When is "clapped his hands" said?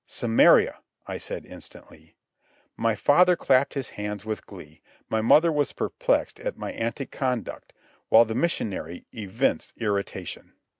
3.35-4.25